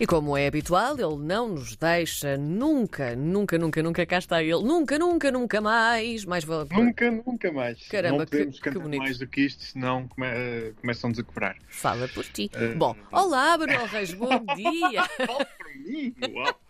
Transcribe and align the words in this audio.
E 0.00 0.06
como 0.06 0.34
é 0.34 0.46
habitual, 0.46 0.94
ele 0.94 1.16
não 1.22 1.46
nos 1.50 1.76
deixa 1.76 2.34
nunca, 2.38 3.14
nunca, 3.14 3.58
nunca, 3.58 3.82
nunca 3.82 4.06
cá 4.06 4.16
está 4.16 4.42
ele. 4.42 4.62
Nunca, 4.62 4.98
nunca, 4.98 5.30
nunca 5.30 5.60
mais. 5.60 6.24
Mais 6.24 6.42
vale. 6.42 6.70
Nunca, 6.72 7.10
nunca 7.10 7.52
mais. 7.52 7.86
Caramba, 7.86 8.18
não 8.20 8.24
podemos 8.24 8.56
que- 8.56 8.62
cantar 8.62 8.80
bonito. 8.80 9.00
mais 9.02 9.18
do 9.18 9.26
que 9.26 9.42
isto, 9.42 9.62
senão 9.62 10.08
come- 10.08 10.26
eh, 10.26 10.72
começam-nos 10.80 11.18
a 11.18 11.22
cobrar. 11.22 11.54
Fala 11.68 12.08
por 12.08 12.24
ti. 12.24 12.50
Eh, 12.54 12.68
Bom, 12.76 12.96
olá, 13.12 13.58
Manuel 13.60 13.84
Reis, 13.88 14.14
bom 14.14 14.30
dia. 14.56 15.02
Fala 15.26 15.44
por 15.44 15.74
mim! 15.76 16.14
Uau. 16.34 16.60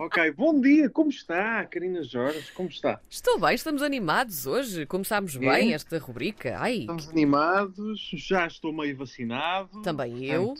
ok, 0.00 0.32
bom 0.32 0.60
dia, 0.60 0.90
como 0.90 1.10
está, 1.10 1.64
Karina 1.66 2.02
Jorge? 2.02 2.50
Como 2.54 2.68
está? 2.68 3.00
Estou 3.08 3.38
bem, 3.38 3.54
estamos 3.54 3.82
animados 3.82 4.46
hoje. 4.48 4.84
Começámos 4.84 5.36
bem 5.36 5.70
É? 5.70 5.74
esta 5.74 5.96
rubrica. 5.98 6.56
Ai, 6.58 6.78
Estamos 6.80 7.08
animados, 7.08 8.10
já 8.14 8.48
estou 8.48 8.72
meio 8.72 8.96
vacinado. 8.96 9.80
também 9.82 10.24
eu. 10.26 10.54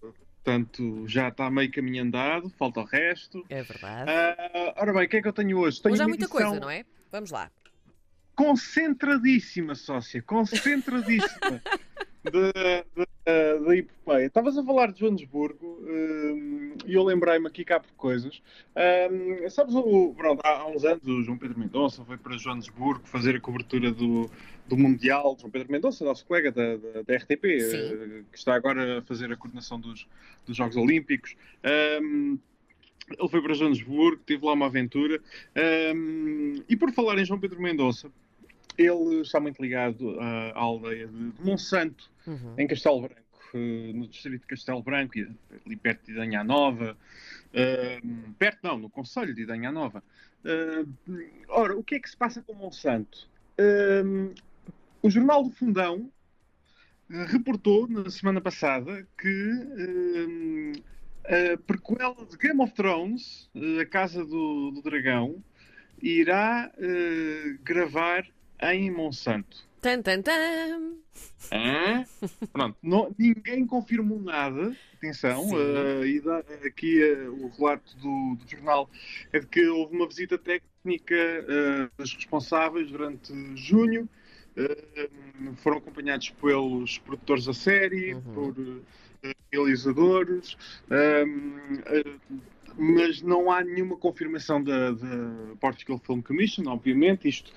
Portanto, 0.00 0.23
portanto, 0.44 1.08
já 1.08 1.28
está 1.28 1.50
meio 1.50 1.70
caminho 1.72 2.02
andado, 2.04 2.50
falta 2.50 2.80
o 2.80 2.84
resto. 2.84 3.42
É 3.48 3.62
verdade. 3.62 4.10
Ah, 4.10 4.74
ora 4.76 4.92
bem, 4.92 5.06
o 5.06 5.08
que 5.08 5.16
é 5.16 5.22
que 5.22 5.28
eu 5.28 5.32
tenho 5.32 5.58
hoje? 5.58 5.80
Tenho 5.80 5.94
Hoje 5.94 6.02
há 6.02 6.08
muita 6.08 6.28
coisa, 6.28 6.60
não 6.60 6.68
é? 6.70 6.84
Vamos 7.10 7.30
lá. 7.30 7.50
concentradíssima, 8.36 9.74
sócia, 9.74 10.20
concentradíssima 10.22 11.62
da, 12.24 12.84
da, 12.94 13.58
da 13.64 13.76
epopeia. 13.76 14.26
Estavas 14.26 14.58
a 14.58 14.64
falar 14.64 14.92
de 14.92 15.00
Joanesburgo 15.00 15.78
hum, 15.82 16.73
e 16.86 16.94
eu 16.94 17.02
lembrei-me 17.02 17.46
aqui 17.46 17.64
cá 17.64 17.80
por 17.80 17.90
coisas. 17.92 18.42
Hum, 19.10 19.48
sabes, 19.50 19.74
o, 19.74 20.14
pronto, 20.16 20.40
há, 20.44 20.66
uns 20.66 20.84
anos 20.84 21.06
o 21.06 21.22
João 21.22 21.38
Pedro 21.38 21.58
Mendonça 21.58 22.04
foi 22.04 22.16
para 22.16 22.36
Joanesburgo 22.36 23.06
fazer 23.06 23.36
a 23.36 23.40
cobertura 23.40 23.90
do, 23.90 24.30
do 24.66 24.76
Mundial. 24.76 25.36
João 25.38 25.50
Pedro 25.50 25.70
Mendonça, 25.72 26.04
nosso 26.04 26.24
colega 26.26 26.50
da, 26.52 26.76
da, 26.76 27.02
da 27.02 27.16
RTP, 27.16 27.44
Sim. 27.60 27.76
eh, 27.76 28.22
que 28.30 28.38
está 28.38 28.54
agora 28.54 28.98
a 28.98 29.02
fazer 29.02 29.32
a 29.32 29.36
coordenação 29.36 29.78
dos, 29.80 30.06
dos 30.46 30.56
Jogos 30.56 30.76
Olímpicos. 30.76 31.36
Hum, 32.02 32.38
ele 33.18 33.28
foi 33.28 33.42
para 33.42 33.52
Joanesburgo, 33.54 34.22
teve 34.24 34.44
lá 34.46 34.52
uma 34.54 34.66
aventura. 34.66 35.20
Hum, 35.94 36.54
e 36.68 36.76
por 36.76 36.90
falar 36.92 37.18
em 37.18 37.24
João 37.24 37.38
Pedro 37.38 37.60
Mendonça, 37.60 38.10
ele 38.76 39.20
está 39.20 39.38
muito 39.38 39.62
ligado 39.62 40.18
à, 40.20 40.50
à 40.50 40.58
aldeia 40.60 41.06
de, 41.06 41.30
de 41.32 41.42
Monsanto, 41.44 42.10
Uhum. 42.26 42.54
em 42.56 42.66
Castelo 42.66 43.02
Branco, 43.02 43.20
no 43.58 44.06
distrito 44.08 44.42
de 44.42 44.46
Castelo 44.46 44.82
Branco, 44.82 45.14
ali 45.64 45.76
perto 45.76 46.06
de 46.06 46.12
Idanha 46.12 46.42
Nova. 46.44 46.96
Hum, 47.54 48.34
perto 48.38 48.58
não, 48.62 48.78
no 48.78 48.90
Conselho 48.90 49.34
de 49.34 49.42
Idanha 49.42 49.70
Nova. 49.70 50.02
Hum, 50.44 51.28
ora, 51.48 51.76
o 51.76 51.82
que 51.82 51.96
é 51.96 52.00
que 52.00 52.10
se 52.10 52.16
passa 52.16 52.42
com 52.42 52.54
Monsanto? 52.54 53.28
Hum, 53.58 54.34
o 55.02 55.10
Jornal 55.10 55.44
do 55.44 55.50
Fundão 55.50 56.10
eh, 57.10 57.26
reportou 57.28 57.86
na 57.86 58.10
semana 58.10 58.40
passada 58.40 59.06
que 59.20 60.82
a 61.24 61.56
prequela 61.66 62.26
de 62.26 62.36
Game 62.36 62.60
of 62.60 62.72
Thrones, 62.74 63.50
eh, 63.54 63.82
A 63.82 63.86
Casa 63.86 64.24
do, 64.24 64.70
do 64.70 64.82
Dragão, 64.82 65.42
irá 66.02 66.70
eh, 66.78 67.56
gravar 67.62 68.26
em 68.60 68.90
Monsanto. 68.90 69.68
Tan, 69.80 70.02
tan, 70.02 70.22
tan. 70.22 71.03
Hã? 71.52 72.04
Pronto, 72.52 72.76
não- 72.82 73.14
ninguém 73.18 73.66
confirmou 73.66 74.20
nada. 74.20 74.74
Atenção, 74.96 75.46
eh, 75.58 76.06
e 76.06 76.20
dá- 76.20 76.42
aqui 76.64 77.02
eh, 77.02 77.28
o 77.28 77.48
relato 77.48 77.94
do, 77.98 78.36
do 78.36 78.48
jornal 78.50 78.88
é 79.32 79.38
de 79.40 79.46
que 79.46 79.66
houve 79.66 79.94
uma 79.94 80.06
visita 80.08 80.38
técnica 80.38 81.14
eh, 81.14 81.88
dos 81.98 82.14
responsáveis 82.14 82.90
durante 82.90 83.32
junho. 83.56 84.08
foram 85.56 85.78
acompanhados 85.78 86.30
pelos 86.30 86.98
produtores 86.98 87.44
da 87.46 87.52
série, 87.52 88.14
Uhum. 88.14 88.22
por 88.34 88.54
realizadores, 89.52 90.56
mas 92.76 93.20
não 93.22 93.50
há 93.50 93.62
nenhuma 93.62 93.96
confirmação 93.96 94.62
da, 94.62 94.92
da 94.92 95.56
Portugal 95.60 95.98
Film 95.98 96.20
Commission, 96.20 96.64
obviamente. 96.68 97.28
Isto 97.28 97.52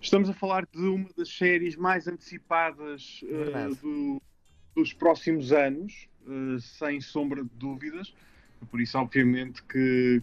Estamos 0.00 0.28
a 0.28 0.32
falar 0.34 0.66
de 0.72 0.78
uma 0.86 1.08
das 1.16 1.28
séries 1.30 1.76
mais 1.76 2.06
antecipadas 2.06 3.20
Verdade. 3.22 3.74
do- 3.76 4.22
dos 4.74 4.92
próximos 4.92 5.52
anos, 5.52 6.08
eh, 6.26 6.58
sem 6.60 7.00
sombra 7.00 7.42
de 7.42 7.50
dúvidas. 7.54 8.14
Por 8.70 8.80
isso, 8.80 8.98
obviamente, 8.98 9.62
que 9.64 10.22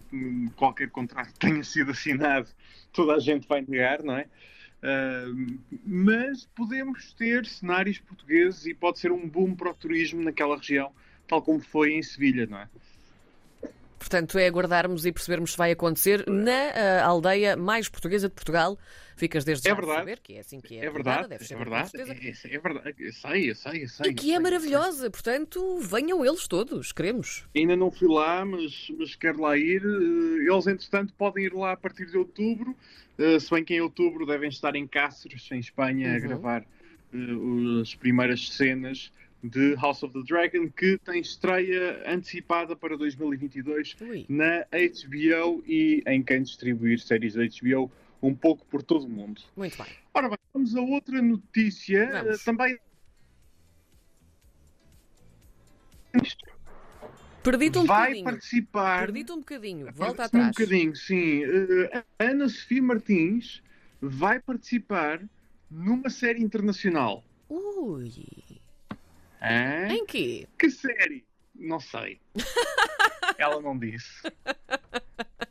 qualquer 0.55 0.89
contrato 0.89 1.33
que 1.33 1.39
tenha 1.61 1.63
sido 1.63 1.91
assinado, 1.91 2.47
toda 2.91 3.15
a 3.15 3.19
gente 3.19 3.47
vai 3.47 3.61
negar, 3.67 4.03
não 4.03 4.15
é? 4.15 4.27
Ah, 4.81 5.25
mas 5.85 6.45
podemos 6.53 7.13
ter 7.13 7.45
cenários 7.45 7.99
portugueses 7.99 8.65
e 8.65 8.73
pode 8.73 8.99
ser 8.99 9.11
um 9.11 9.27
boom 9.27 9.55
para 9.55 9.71
o 9.71 9.73
turismo 9.73 10.21
naquela 10.21 10.57
região, 10.57 10.91
tal 11.27 11.41
como 11.41 11.59
foi 11.61 11.93
em 11.93 12.03
Sevilha, 12.03 12.45
não 12.45 12.57
é? 12.59 12.67
Portanto, 13.97 14.37
é 14.37 14.45
aguardarmos 14.45 15.05
e 15.05 15.11
percebermos 15.13 15.53
se 15.53 15.57
vai 15.57 15.71
acontecer 15.71 16.25
na 16.29 16.51
ah, 17.01 17.05
aldeia 17.05 17.55
mais 17.55 17.87
portuguesa 17.87 18.27
de 18.27 18.35
Portugal. 18.35 18.77
Ficas 19.15 19.43
desde 19.45 19.67
É 19.67 19.69
já 19.69 19.73
a 19.73 19.75
verdade. 19.79 19.99
saber 19.99 20.19
que 20.19 20.33
é 20.33 20.39
assim 20.39 20.59
que 20.59 20.77
é. 20.77 20.85
É 20.85 20.89
verdade, 20.89 21.33
é 21.33 21.37
verdade, 21.55 21.91
é, 21.95 22.55
é 22.55 22.59
verdade, 22.59 22.95
eu 22.99 23.13
sei, 23.13 23.49
eu 23.51 23.55
sei, 23.55 23.83
eu 23.83 23.87
sei. 23.87 24.11
E 24.11 24.13
que 24.13 24.31
é 24.31 24.33
sei. 24.35 24.39
maravilhosa, 24.39 25.09
portanto, 25.09 25.77
venham 25.79 26.25
eles 26.25 26.47
todos, 26.47 26.91
queremos. 26.91 27.45
Ainda 27.55 27.75
não 27.75 27.91
fui 27.91 28.07
lá, 28.07 28.43
mas, 28.45 28.87
mas 28.97 29.15
quero 29.15 29.41
lá 29.41 29.57
ir. 29.57 29.81
Eh, 29.83 30.51
Eles, 30.51 30.67
entretanto, 30.67 31.13
podem 31.17 31.45
ir 31.45 31.53
lá 31.53 31.71
a 31.73 31.77
partir 31.77 32.05
de 32.07 32.17
outubro. 32.17 32.75
Eh, 33.17 33.39
Se 33.39 33.49
bem 33.51 33.63
que 33.63 33.73
em 33.73 33.81
outubro 33.81 34.25
devem 34.25 34.49
estar 34.49 34.75
em 34.75 34.87
Cáceres, 34.87 35.49
em 35.51 35.59
Espanha, 35.59 36.11
a 36.11 36.15
Uhum. 36.15 36.21
gravar 36.21 36.65
eh, 37.13 37.81
as 37.81 37.93
primeiras 37.95 38.49
cenas 38.49 39.11
de 39.43 39.75
House 39.75 40.01
of 40.03 40.13
the 40.13 40.23
Dragon, 40.25 40.69
que 40.69 40.97
tem 41.03 41.19
estreia 41.19 42.01
antecipada 42.07 42.75
para 42.77 42.95
2022 42.97 43.95
Ui. 44.01 44.25
na 44.29 44.65
HBO 44.71 45.61
e 45.67 46.01
em 46.07 46.23
quem 46.23 46.41
distribuir 46.43 46.99
séries 46.99 47.33
da 47.33 47.43
HBO 47.43 47.91
um 48.23 48.33
pouco 48.33 48.65
por 48.65 48.81
todo 48.81 49.05
o 49.05 49.09
mundo. 49.09 49.41
Muito 49.55 49.77
bem. 49.77 49.91
Ora 50.13 50.29
bem, 50.29 50.37
vamos 50.53 50.75
a 50.75 50.81
outra 50.81 51.21
notícia. 51.21 52.09
Vamos. 52.23 52.41
eh, 52.41 52.43
Também 52.45 52.79
Perdi-te 57.43 57.77
um 57.77 57.85
vai 57.85 58.01
bocadinho. 58.03 58.23
participar. 58.25 58.99
Perdi-te 59.05 59.31
um 59.33 59.39
bocadinho. 59.39 59.91
Volta 59.93 60.23
atrás. 60.25 60.45
Um 60.47 60.49
bocadinho, 60.51 60.95
sim. 60.95 61.41
A 62.19 62.23
Ana 62.23 62.47
Sofia 62.47 62.81
Martins 62.81 63.61
vai 63.99 64.39
participar 64.39 65.21
numa 65.69 66.09
série 66.09 66.41
internacional. 66.41 67.23
Ui. 67.49 68.13
Hã? 69.41 69.87
Em 69.89 70.05
quê? 70.05 70.47
Que 70.57 70.69
série? 70.69 71.25
Não 71.53 71.79
sei. 71.81 72.21
Ela 73.37 73.59
não 73.61 73.77
disse. 73.77 74.21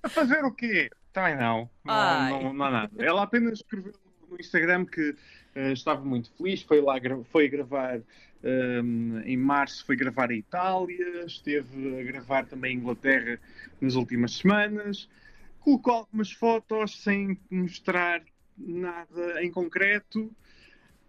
A 0.02 0.08
fazer 0.08 0.44
o 0.44 0.52
quê? 0.52 0.90
Também 1.12 1.36
não. 1.36 1.70
Não, 1.84 2.28
não, 2.28 2.54
não 2.54 2.64
há 2.64 2.70
nada. 2.70 3.04
Ela 3.04 3.22
apenas 3.22 3.60
escreveu 3.60 3.92
no 4.28 4.40
Instagram 4.40 4.84
que 4.84 5.14
eh, 5.54 5.72
estava 5.72 6.04
muito 6.04 6.30
feliz, 6.32 6.62
foi 6.62 6.80
lá 6.80 6.94
foi 7.30 7.48
gravar 7.48 8.00
ehm, 8.42 9.20
em 9.24 9.36
março, 9.36 9.84
foi 9.84 9.94
gravar 9.94 10.30
a 10.30 10.34
Itália, 10.34 11.24
esteve 11.26 12.00
a 12.00 12.02
gravar 12.04 12.46
também 12.46 12.74
em 12.74 12.78
Inglaterra 12.78 13.38
nas 13.80 13.94
últimas 13.94 14.38
semanas, 14.38 15.08
colocou 15.60 15.94
algumas 15.94 16.32
fotos 16.32 17.02
sem 17.02 17.38
mostrar 17.50 18.22
nada 18.56 19.42
em 19.44 19.50
concreto, 19.50 20.34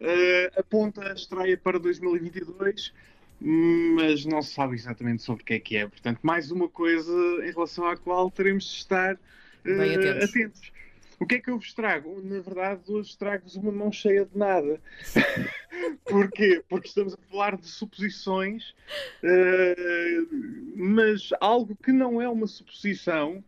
eh, 0.01 0.51
aponta 0.57 1.09
a 1.09 1.13
estreia 1.13 1.57
para 1.57 1.79
2022 1.79 2.93
mas 3.39 4.25
não 4.25 4.41
se 4.41 4.53
sabe 4.53 4.75
exatamente 4.75 5.23
sobre 5.23 5.43
o 5.43 5.45
que 5.45 5.53
é 5.53 5.59
que 5.59 5.77
é. 5.77 5.87
Portanto, 5.87 6.19
mais 6.23 6.51
uma 6.51 6.69
coisa 6.69 7.11
em 7.45 7.51
relação 7.51 7.85
à 7.87 7.97
qual 7.97 8.29
teremos 8.31 8.65
de 8.65 8.77
estar 8.77 9.17
eh, 9.65 9.77
Bem 9.77 9.95
atentos. 9.95 10.29
atentos. 10.29 10.71
O 11.19 11.25
que 11.25 11.35
é 11.35 11.39
que 11.39 11.49
eu 11.49 11.57
vos 11.57 11.73
trago? 11.73 12.21
Na 12.21 12.41
verdade, 12.41 12.81
hoje 12.87 13.17
trago-vos 13.17 13.55
uma 13.55 13.71
mão 13.71 13.91
cheia 13.91 14.25
de 14.25 14.37
nada. 14.37 14.81
Porquê? 16.05 16.63
Porque 16.67 16.87
estamos 16.87 17.13
a 17.13 17.17
falar 17.31 17.55
de 17.55 17.67
suposições, 17.67 18.75
eh, 19.23 20.17
mas 20.75 21.29
algo 21.39 21.75
que 21.75 21.91
não 21.91 22.21
é 22.21 22.27
uma 22.27 22.47
suposição, 22.47 23.43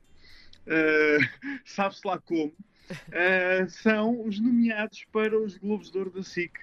eh, 0.68 1.18
sabe-se 1.66 2.08
lá 2.08 2.18
como, 2.20 2.54
eh, 3.12 3.66
são 3.68 4.26
os 4.26 4.40
nomeados 4.40 5.06
para 5.12 5.38
os 5.38 5.58
Globos 5.58 5.92
de 5.92 5.98
Ouro 5.98 6.12
da 6.12 6.24
SIC. 6.24 6.54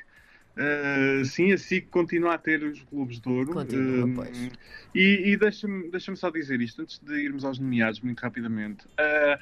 Uh, 0.54 1.24
sim, 1.24 1.50
a 1.52 1.56
SIC 1.56 1.88
continua 1.88 2.34
a 2.34 2.38
ter 2.38 2.62
os 2.62 2.82
Globos 2.82 3.18
de 3.20 3.28
Ouro. 3.28 3.54
Continua, 3.54 4.04
Um, 4.06 4.14
pois. 4.14 4.50
E, 4.94 5.32
e 5.32 5.36
deixa-me 5.36 5.90
deixa 5.90 6.14
só 6.14 6.30
dizer 6.30 6.60
isto, 6.60 6.82
antes 6.82 6.98
de 6.98 7.14
irmos 7.14 7.44
aos 7.44 7.58
nomeados, 7.58 8.00
muito 8.00 8.20
rapidamente. 8.20 8.84
Uh, 8.86 9.38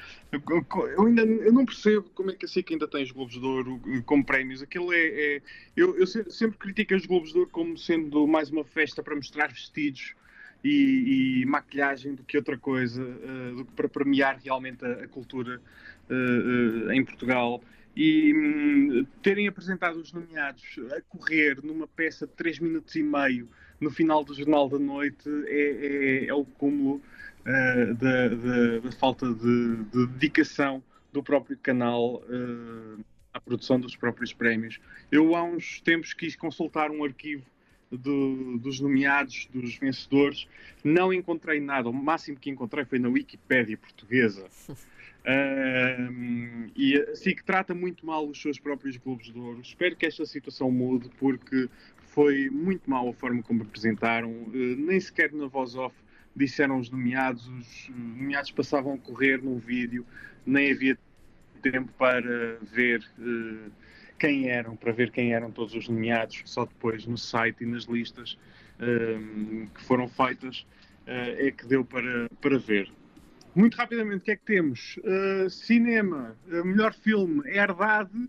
eu, 0.97 1.07
ainda 1.07 1.23
eu 1.23 1.53
não 1.53 1.67
percebo 1.67 2.09
como 2.11 2.31
é 2.31 2.35
que 2.35 2.45
a 2.45 2.49
SIC 2.49 2.73
ainda 2.73 2.87
tem 2.87 3.03
os 3.03 3.11
Globos 3.11 3.35
de 3.35 3.45
Ouro 3.45 3.81
uh, 3.85 4.03
como 4.05 4.25
prémios. 4.25 4.63
Aquilo 4.63 4.93
é. 4.93 4.99
é- 5.37 5.43
eu, 5.77 5.97
eu 5.97 6.07
se- 6.07 6.31
sempre 6.31 6.59
critico 6.59 6.95
os 6.95 7.07
Globos 7.07 7.33
de 7.33 7.39
Ouro 7.39 7.51
como 7.51 7.77
sendo 7.77 8.27
mais 8.29 8.51
uma 8.51 8.65
festa 8.65 9.03
para 9.03 9.17
mostrar 9.17 9.49
vestidos 9.49 10.15
e, 10.63 11.41
e 11.43 11.47
maquilhagem 11.47 12.15
do 12.15 12.23
que 12.23 12.37
outra 12.37 12.57
coisa, 12.57 13.03
uh, 13.03 13.57
do 13.57 13.65
que 13.65 13.73
para 13.73 13.89
premiar 13.89 14.39
realmente 14.43 14.85
a, 14.85 14.93
a 15.05 15.09
cultura 15.09 15.61
uh, 16.09 16.87
uh, 16.87 16.93
em 16.93 17.05
Portugal 17.05 17.63
e 17.97 18.33
hum, 18.33 19.07
terem 19.23 19.49
apresentado 19.49 19.97
os 19.97 20.13
nomeados 20.13 20.63
a 20.97 21.01
correr 21.03 21.59
numa 21.63 21.87
peça 21.87 22.27
de 22.27 22.33
3 22.35 22.59
minutos 22.61 22.95
e 22.97 23.03
meio 23.03 23.49
no 23.81 23.91
final 23.91 24.25
do 24.25 24.35
Jornal 24.35 24.69
da 24.69 24.79
Noite 24.79 25.29
é, 25.47 26.25
é, 26.25 26.27
é 26.27 26.35
o 26.35 26.45
cúmulo 26.45 27.01
uh, 27.41 27.95
da, 27.95 28.29
da, 28.29 28.79
da, 28.81 28.93
falta 28.93 29.33
de, 29.33 29.77
de, 29.85 30.07
dedicação 30.09 30.83
do 31.13 31.23
próprio 31.23 31.57
canal 31.59 32.17
uh, 32.17 33.05
à 33.33 33.41
produção 33.41 33.81
dos 33.81 33.97
próprios 33.97 34.33
prémios. 34.33 34.79
Eu 35.11 35.35
há 35.35 35.43
uns 35.43 35.81
tempos 35.81 36.13
quis 36.13 36.37
consultar 36.37 36.91
um 36.91 37.05
arquivo 37.05 37.45
do, 37.91 38.59
dos 38.59 38.81
nomeados, 38.81 39.49
dos 39.53 39.77
vencedores, 39.77 40.47
não 40.85 41.13
encontrei 41.13 41.61
nada. 41.61 41.89
O 41.89 41.93
máximo 41.93 42.39
que 42.39 42.51
encontrei 42.51 42.85
foi 42.85 42.99
na 42.99 43.09
Wikipédia 43.09 43.77
portuguesa. 43.77 44.47
Uh, 45.21 46.71
e 46.75 46.97
assim 47.13 47.35
que 47.35 47.45
trata 47.45 47.75
muito 47.75 48.07
mal 48.07 48.27
os 48.27 48.41
seus 48.41 48.59
próprios 48.59 48.97
Globos 48.97 49.31
de 49.31 49.39
Ouro. 49.39 49.61
Espero 49.61 49.95
que 49.95 50.07
esta 50.07 50.25
situação 50.25 50.71
mude, 50.71 51.11
porque 51.19 51.69
foi 51.99 52.49
muito 52.49 52.89
mal 52.89 53.07
a 53.07 53.13
forma 53.13 53.43
como 53.43 53.63
apresentaram. 53.63 54.31
Uh, 54.31 54.77
nem 54.79 54.99
sequer 54.99 55.31
na 55.33 55.47
voz 55.47 55.75
off 55.75 55.95
disseram 56.35 56.79
os 56.79 56.89
nomeados. 56.89 57.47
Os 57.49 57.91
nomeados 57.91 58.51
passavam 58.51 58.95
a 58.95 58.99
correr 58.99 59.43
num 59.43 59.59
vídeo, 59.59 60.07
nem 60.47 60.73
havia 60.73 60.99
tempo 61.61 61.93
para 61.99 62.57
ver 62.63 63.01
uh, 63.19 63.71
quem 64.21 64.49
eram, 64.49 64.77
para 64.77 64.93
ver 64.93 65.11
quem 65.11 65.33
eram 65.33 65.51
todos 65.51 65.75
os 65.75 65.89
nomeados, 65.89 66.43
só 66.45 66.65
depois 66.65 67.07
no 67.07 67.19
site 67.19 67.65
e 67.65 67.67
nas 67.67 67.85
listas 67.85 68.39
que 69.75 69.83
foram 69.83 70.09
feitas 70.09 70.67
é 71.07 71.51
que 71.51 71.67
deu 71.67 71.85
para, 71.85 72.31
para 72.41 72.59
ver. 72.59 72.91
Muito 73.55 73.77
rapidamente, 73.77 74.23
o 74.23 74.25
que 74.25 74.31
é 74.31 74.37
que 74.37 74.45
temos? 74.45 74.97
Uh, 74.99 75.51
cinema, 75.51 76.37
uh, 76.47 76.65
melhor 76.65 76.95
filme, 76.95 77.43
Herdade, 77.49 78.29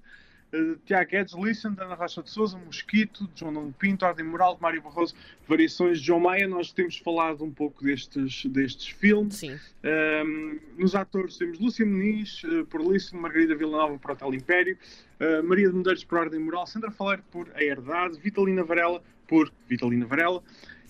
uh, 0.53 0.75
Tiago 0.85 1.09
Guedes, 1.09 1.33
Listen, 1.33 1.75
Ana 1.77 1.95
Rocha 1.95 2.21
de 2.21 2.29
Souza, 2.29 2.57
Mosquito, 2.57 3.29
João 3.35 3.51
Nuno 3.51 3.75
Pinto, 3.77 4.05
Ordem 4.05 4.25
Moral, 4.25 4.57
Mário 4.61 4.81
Barroso, 4.81 5.15
Variações 5.47 5.99
de 5.99 6.07
João 6.07 6.19
Maia. 6.19 6.47
Nós 6.47 6.71
temos 6.71 6.97
falado 6.97 7.43
um 7.43 7.51
pouco 7.51 7.83
destes, 7.83 8.45
destes 8.45 8.87
filmes. 8.87 9.35
Sim. 9.35 9.59
nos 10.77 10.95
atores 10.95 11.37
temos 11.37 11.59
Lúcia 11.59 11.85
Muniz, 11.85 12.43
uh, 12.43 12.65
por 12.65 12.81
Listen, 12.81 13.19
Margarida 13.19 13.55
Villanova 13.55 13.97
por 13.97 14.11
Hotel 14.11 14.33
Império, 14.33 14.77
Maria 15.43 15.69
de 15.69 15.75
Medeiros 15.75 16.03
por 16.03 16.17
Ordem 16.17 16.39
Moral, 16.39 16.65
Sandra 16.65 16.89
Faleiro 16.89 17.23
por 17.31 17.47
A 17.53 17.63
Herdade, 17.63 18.19
Vitalina 18.19 18.63
Varela 18.63 19.03
por 19.27 19.51
Vitalina 19.67 20.05
Varela, 20.05 20.41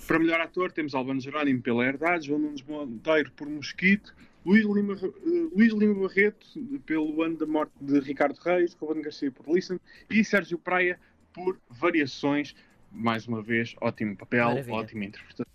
para 0.08 0.19
melhor 0.19 0.42
ator 0.42 0.72
temos 0.72 0.96
Albano 0.96 1.19
Jerónimo 1.19 1.62
pela 1.62 1.86
Herdade, 1.86 2.28
João 2.28 2.40
Nunes 2.40 2.63
Monteiro 2.63 3.31
por 3.31 3.48
Mosquito, 3.48 4.13
Luís 4.46 4.66
Lima, 4.66 4.94
uh, 4.94 5.52
Luís 5.56 5.74
Lima 5.74 6.08
Barreto 6.08 6.48
pelo 6.86 7.22
ano 7.22 7.38
da 7.38 7.46
morte 7.46 7.74
de 7.80 8.00
Ricardo 8.00 8.38
Reis, 8.40 8.74
Ruben 8.74 9.04
Garcia 9.04 9.32
por 9.32 9.54
Listen 9.54 9.80
e 10.10 10.24
Sérgio 10.24 10.58
Praia 10.58 11.00
por 11.34 11.60
Variações. 11.70 12.56
Mais 12.92 13.28
uma 13.28 13.42
vez, 13.42 13.76
ótimo 13.80 14.18
papel, 14.18 14.46
Maravilha. 14.46 14.76
ótima 14.76 15.06
interpretação. 15.06 15.46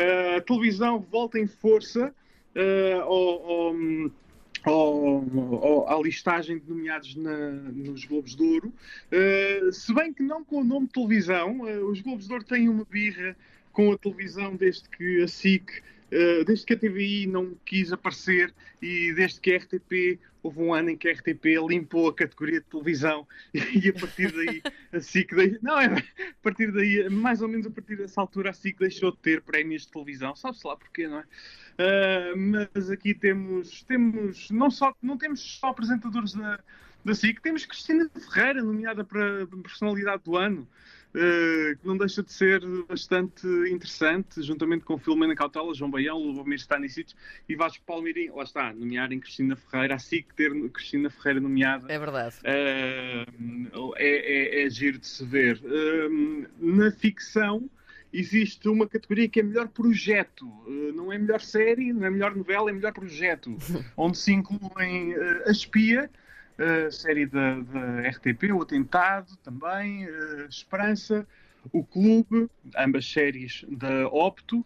Uh, 0.00 0.36
a 0.36 0.40
televisão 0.40 1.00
volta 1.00 1.38
em 1.38 1.46
força 1.46 2.14
uh, 2.54 3.00
ao, 3.00 3.74
ao, 4.64 5.64
ao, 5.64 5.98
à 5.98 6.02
listagem 6.02 6.58
de 6.58 6.68
nomeados 6.68 7.16
na, 7.16 7.50
nos 7.50 8.04
Globos 8.04 8.36
de 8.36 8.42
Ouro. 8.44 8.72
Uh, 9.10 9.72
se 9.72 9.92
bem 9.92 10.12
que 10.12 10.22
não 10.22 10.44
com 10.44 10.60
o 10.60 10.64
nome 10.64 10.86
de 10.86 10.92
televisão, 10.92 11.62
os 11.90 12.00
Globos 12.00 12.26
de 12.26 12.32
Ouro 12.32 12.44
têm 12.44 12.68
uma 12.68 12.84
birra 12.84 13.36
com 13.72 13.90
a 13.90 13.98
televisão 13.98 14.54
desde 14.54 14.88
que 14.88 15.22
a 15.22 15.28
SIC, 15.28 15.82
uh, 16.12 16.44
desde 16.44 16.66
que 16.66 16.74
a 16.74 16.78
TVI 16.78 17.26
não 17.26 17.56
quis 17.64 17.92
aparecer 17.92 18.54
e 18.80 19.12
desde 19.12 19.40
que 19.40 19.52
a 19.52 19.58
RTP, 19.58 20.20
houve 20.42 20.60
um 20.60 20.72
ano 20.72 20.90
em 20.90 20.96
que 20.96 21.08
a 21.08 21.12
RTP 21.12 21.58
limpou 21.68 22.08
a 22.08 22.14
categoria 22.14 22.60
de 22.60 22.66
televisão 22.66 23.26
e, 23.52 23.88
a 23.88 23.92
partir 23.92 24.32
daí 24.32 24.62
a 24.92 25.00
SIC, 25.00 25.32
não, 25.62 25.80
é, 25.80 25.86
a 25.86 26.02
partir 26.42 26.72
daí, 26.72 27.08
mais 27.08 27.42
ou 27.42 27.48
menos 27.48 27.66
a 27.66 27.70
partir 27.70 27.96
dessa 27.96 28.20
altura 28.20 28.50
a 28.50 28.52
SIC 28.52 28.78
deixou 28.78 29.10
de 29.10 29.18
ter 29.18 29.42
prémios 29.42 29.82
de 29.82 29.92
televisão, 29.92 30.34
sabe-se 30.34 30.66
lá 30.66 30.76
porquê, 30.76 31.08
não 31.08 31.18
é? 31.18 31.24
Uh, 31.78 32.36
mas 32.74 32.90
aqui 32.90 33.14
temos, 33.14 33.82
temos 33.84 34.50
não, 34.50 34.70
só, 34.70 34.92
não 35.00 35.16
temos 35.16 35.40
só 35.40 35.68
apresentadores 35.68 36.32
da, 36.32 36.58
da 37.04 37.14
SIC, 37.14 37.40
temos 37.40 37.64
Cristina 37.64 38.10
Ferreira, 38.10 38.62
nomeada 38.62 39.04
para 39.04 39.46
personalidade 39.62 40.22
do 40.24 40.36
ano. 40.36 40.68
Eh, 41.14 41.74
que 41.80 41.86
não 41.86 41.96
deixa 41.96 42.22
de 42.22 42.30
ser 42.32 42.60
bastante 42.86 43.46
interessante, 43.70 44.42
juntamente 44.42 44.84
com 44.84 44.98
Filomena 44.98 45.34
Cautela, 45.34 45.72
João 45.72 45.90
Baião, 45.90 46.18
Lubomir 46.18 46.58
Stanisic 46.58 47.14
e 47.48 47.56
Vasco 47.56 47.82
Palmeirinho. 47.86 48.36
Lá 48.36 48.42
está, 48.42 48.72
nomearem 48.74 49.18
Cristina 49.18 49.56
Ferreira, 49.56 49.94
assim 49.94 50.22
que 50.22 50.34
ter 50.34 50.52
Cristina 50.70 51.08
Ferreira 51.08 51.40
nomeada. 51.40 51.90
É 51.90 51.98
verdade. 51.98 52.36
Uh, 52.40 53.94
é, 53.96 54.62
é, 54.62 54.66
é, 54.66 54.70
giro 54.70 54.98
de 54.98 55.06
se 55.06 55.24
ver. 55.24 55.58
Uh, 55.64 56.46
na 56.58 56.90
ficção 56.90 57.70
existe 58.12 58.68
uma 58.68 58.86
categoria 58.86 59.28
que 59.28 59.40
é 59.40 59.42
melhor 59.42 59.68
projeto. 59.68 60.46
Não 60.94 61.10
é 61.10 61.16
melhor 61.16 61.40
série, 61.40 61.92
não 61.92 62.06
é 62.06 62.10
melhor 62.10 62.36
novela, 62.36 62.68
é 62.68 62.72
melhor 62.72 62.92
projeto. 62.92 63.56
onde 63.96 64.18
se 64.18 64.32
incluem 64.32 65.14
A 65.46 65.50
Espia, 65.50 66.10
a 66.58 66.90
série 66.90 67.26
da, 67.26 67.60
da, 67.60 68.08
RTP, 68.08 68.52
O 68.52 68.62
Atentado 68.62 69.36
também, 69.38 70.06
Esperança, 70.48 71.26
O 71.72 71.84
Clube, 71.84 72.50
ambas 72.76 73.10
séries 73.10 73.64
da 73.68 74.08
Opto 74.08 74.64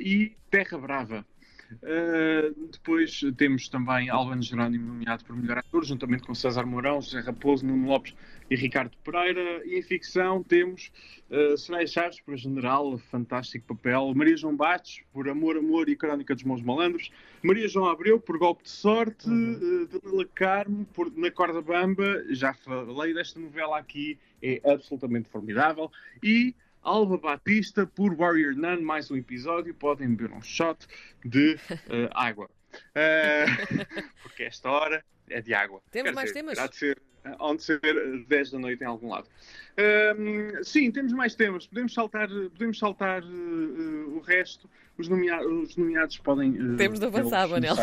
e 0.00 0.32
Terra 0.50 0.78
Brava. 0.78 1.26
Uh, 1.74 2.68
depois 2.70 3.20
temos 3.36 3.68
também 3.68 4.10
Albano 4.10 4.42
Jerónimo 4.42 4.86
nomeado 4.86 5.24
por 5.24 5.36
melhor 5.36 5.58
ator, 5.58 5.84
juntamente 5.84 6.24
com 6.24 6.34
César 6.34 6.66
Mourão, 6.66 7.00
José 7.00 7.20
Raposo, 7.20 7.64
Nuno 7.64 7.86
Lopes 7.88 8.14
e 8.50 8.56
Ricardo 8.56 8.96
Pereira. 9.04 9.64
E 9.64 9.78
em 9.78 9.82
ficção 9.82 10.42
temos 10.42 10.90
uh, 11.30 11.56
Soraya 11.56 11.86
Chaves 11.86 12.20
por 12.20 12.36
General, 12.36 12.98
fantástico 13.10 13.74
papel. 13.74 14.12
Maria 14.14 14.36
João 14.36 14.56
Bates 14.56 15.02
por 15.12 15.28
Amor, 15.28 15.56
Amor 15.56 15.88
e 15.88 15.96
Crónica 15.96 16.34
dos 16.34 16.44
Mãos 16.44 16.62
Malandros. 16.62 17.10
Maria 17.42 17.68
João 17.68 17.88
Abreu 17.88 18.18
por 18.18 18.38
Golpe 18.38 18.64
de 18.64 18.70
Sorte. 18.70 19.28
Uhum. 19.28 19.84
Uh, 19.84 20.00
Danila 20.00 20.26
Carmo 20.34 20.84
por 20.86 21.12
Na 21.16 21.30
Corda 21.30 21.62
Bamba. 21.62 22.24
Já 22.30 22.52
falei 22.52 23.14
desta 23.14 23.38
novela 23.38 23.78
aqui, 23.78 24.18
é 24.42 24.60
absolutamente 24.64 25.28
formidável. 25.28 25.90
E 26.22 26.54
Alba 26.82 27.18
Batista 27.18 27.86
por 27.86 28.14
Warrior 28.14 28.54
Nun, 28.56 28.82
mais 28.82 29.10
um 29.10 29.16
episódio. 29.16 29.74
Podem 29.74 30.14
beber 30.14 30.34
um 30.34 30.40
shot 30.40 30.86
de 31.24 31.54
uh, 31.54 32.08
água. 32.14 32.48
Uh, 32.74 34.02
porque 34.22 34.44
esta 34.44 34.70
hora 34.70 35.04
é 35.28 35.40
de 35.42 35.52
água. 35.52 35.82
Temos 35.90 36.10
Quer 36.10 36.14
mais 36.14 36.28
dizer, 36.28 36.40
temas? 36.40 36.58
Há 36.58 36.66
de 36.66 36.76
ser, 36.76 37.02
onde 37.38 37.62
ser 37.62 37.80
10 38.26 38.50
da 38.50 38.58
noite 38.58 38.82
em 38.82 38.86
algum 38.86 39.10
lado. 39.10 39.28
Uh, 39.76 40.64
sim, 40.64 40.90
temos 40.90 41.12
mais 41.12 41.34
temas. 41.34 41.66
Podemos 41.66 41.92
saltar, 41.92 42.28
podemos 42.28 42.78
saltar 42.78 43.22
o 43.24 44.20
resto. 44.20 44.68
Os, 44.96 45.08
nomea 45.08 45.40
os 45.46 45.76
nomeados 45.76 46.16
podem. 46.18 46.76
Temos 46.76 46.98
de 46.98 47.06
avançar, 47.06 47.48
Manel. 47.48 47.76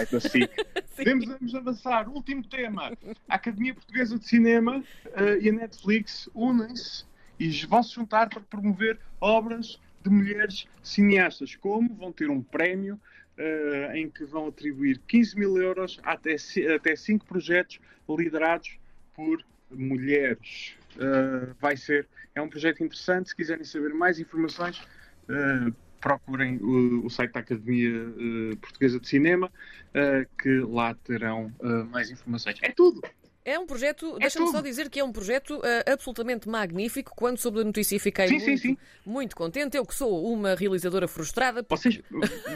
Podemos 0.96 1.54
avançar. 1.56 2.10
Último 2.10 2.44
tema: 2.48 2.98
a 3.30 3.36
Academia 3.36 3.74
Portuguesa 3.76 4.18
de 4.18 4.28
Cinema 4.28 4.84
e 5.40 5.50
a 5.50 5.52
Netflix 5.52 6.30
unem-se 6.34 7.06
e 7.40 7.50
vão 7.66 7.84
se 7.84 7.94
juntar 7.96 8.30
para 8.30 8.42
promover 8.42 9.00
obras 9.20 9.80
de 10.04 10.10
mulheres 10.10 10.68
cineastas. 10.84 11.56
Como 11.56 11.94
vão 11.96 12.12
ter 12.12 12.30
um 12.30 12.42
prémio 12.42 13.00
uh, 13.38 13.96
em 13.96 14.10
que 14.10 14.26
vão 14.26 14.48
atribuir 14.48 15.00
15 15.08 15.38
mil 15.38 15.58
euros 15.58 16.00
até, 16.04 16.36
até 16.76 16.96
5 16.96 17.26
projetos 17.26 17.80
liderados 18.10 18.78
por 19.14 19.44
mulheres. 19.70 20.76
Uh, 20.96 21.54
vai 21.60 21.78
ser, 21.78 22.08
é 22.34 22.42
um 22.42 22.50
projeto 22.50 22.84
interessante. 22.84 23.30
Se 23.30 23.36
quiserem 23.36 23.64
saber 23.64 23.94
mais 23.94 24.20
informações, 24.20 24.80
uh, 25.30 25.74
procurem 26.00 26.58
o, 26.58 27.06
o, 27.06 27.10
site 27.10 27.34
da 27.34 27.40
Academia 27.40 27.92
Portuguesa 28.62 29.00
de 29.00 29.08
Cinema, 29.08 29.52
que 30.38 30.60
lá 30.60 30.94
terão 30.94 31.52
mais 31.90 32.12
informações. 32.12 32.56
É 32.62 32.72
tudo! 32.72 33.02
É 33.48 33.58
um 33.58 33.66
projeto, 33.66 34.18
é 34.18 34.20
deixa-me 34.20 34.52
só 34.52 34.60
dizer 34.60 34.90
que 34.90 35.00
é 35.00 35.04
um 35.06 35.14
projeto 35.14 35.56
uh, 35.60 35.94
absolutamente 35.94 36.50
magnífico. 36.50 37.14
Quando 37.16 37.38
soube 37.38 37.60
da 37.60 37.64
notícia 37.64 37.98
fiquei 37.98 38.28
sim, 38.28 38.34
muito, 38.34 38.46
sim, 38.46 38.58
sim. 38.58 38.78
muito 39.06 39.38
contente. 39.38 39.78
Eu 39.78 39.86
que 39.86 39.96
sou 39.96 40.30
uma 40.34 40.54
realizadora 40.54 41.08
frustrada. 41.08 41.64
Porque... 41.64 41.82
Vocês, 41.82 42.04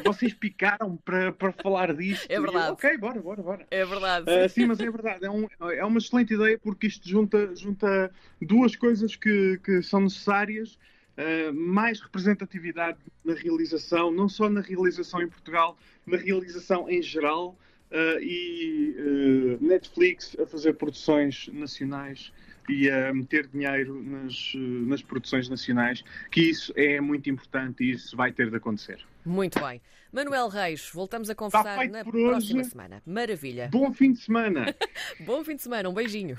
vocês 0.03 0.33
picaram 0.33 0.97
para, 0.97 1.31
para 1.31 1.53
falar 1.53 1.95
disto. 1.95 2.29
É 2.29 2.37
verdade. 2.37 2.67
Eu, 2.67 2.73
ok, 2.73 2.97
bora, 2.97 3.21
bora, 3.21 3.41
bora. 3.41 3.65
É 3.71 3.85
verdade. 3.85 4.25
Uh, 4.29 4.49
sim, 4.49 4.65
mas 4.65 4.81
é 4.81 4.91
verdade. 4.91 5.23
É, 5.23 5.31
um, 5.31 5.47
é 5.71 5.85
uma 5.85 5.97
excelente 5.97 6.33
ideia 6.33 6.59
porque 6.59 6.87
isto 6.87 7.07
junta, 7.07 7.55
junta 7.55 8.11
duas 8.41 8.75
coisas 8.75 9.15
que, 9.15 9.61
que 9.63 9.81
são 9.81 10.01
necessárias. 10.01 10.77
Uh, 11.17 11.53
mais 11.53 12.01
representatividade 12.01 12.97
na 13.23 13.33
realização, 13.33 14.11
não 14.11 14.27
só 14.27 14.49
na 14.49 14.59
realização 14.59 15.21
em 15.21 15.27
Portugal, 15.29 15.77
na 16.05 16.17
realização 16.17 16.89
em 16.89 17.01
geral. 17.01 17.57
Uh, 17.91 18.19
e 18.21 18.95
uh, 18.97 19.65
Netflix 19.65 20.37
a 20.39 20.45
fazer 20.45 20.73
produções 20.73 21.49
nacionais 21.51 22.31
e 22.69 22.89
a 22.89 23.13
meter 23.13 23.47
dinheiro 23.47 24.01
nas, 24.01 24.53
nas 24.55 25.01
produções 25.01 25.49
nacionais, 25.49 26.03
que 26.31 26.41
isso 26.41 26.71
é 26.77 27.01
muito 27.01 27.29
importante 27.29 27.83
e 27.83 27.91
isso 27.91 28.15
vai 28.15 28.31
ter 28.31 28.49
de 28.49 28.55
acontecer. 28.55 28.99
Muito 29.25 29.59
bem. 29.59 29.81
Manuel 30.11 30.49
Reis, 30.49 30.89
voltamos 30.93 31.29
a 31.29 31.35
conversar 31.35 31.87
na 31.87 32.03
próxima 32.03 32.63
semana. 32.65 33.01
Maravilha. 33.05 33.69
Bom 33.71 33.93
fim 33.93 34.11
de 34.11 34.19
semana. 34.19 34.75
Bom 35.21 35.43
fim 35.43 35.55
de 35.55 35.61
semana, 35.61 35.89
um 35.89 35.93
beijinho. 35.93 36.37